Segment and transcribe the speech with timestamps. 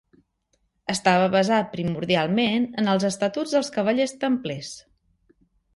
[0.93, 4.77] Estava basat primordialment en els estatuts dels Cavallers Templers.